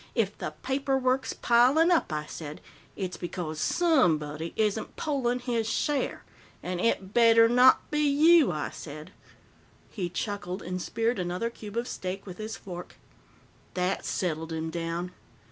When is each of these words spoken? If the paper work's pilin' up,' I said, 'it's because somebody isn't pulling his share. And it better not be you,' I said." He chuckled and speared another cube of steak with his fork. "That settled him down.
If 0.15 0.35
the 0.35 0.55
paper 0.63 0.97
work's 0.97 1.31
pilin' 1.31 1.91
up,' 1.91 2.11
I 2.11 2.25
said, 2.25 2.59
'it's 2.95 3.17
because 3.17 3.59
somebody 3.61 4.51
isn't 4.55 4.95
pulling 4.95 5.37
his 5.37 5.69
share. 5.69 6.23
And 6.63 6.81
it 6.81 7.13
better 7.13 7.47
not 7.47 7.91
be 7.91 7.99
you,' 7.99 8.51
I 8.51 8.71
said." 8.71 9.11
He 9.91 10.09
chuckled 10.09 10.63
and 10.63 10.81
speared 10.81 11.19
another 11.19 11.51
cube 11.51 11.77
of 11.77 11.87
steak 11.87 12.25
with 12.25 12.39
his 12.39 12.55
fork. 12.57 12.95
"That 13.75 14.03
settled 14.03 14.51
him 14.51 14.71
down. 14.71 15.11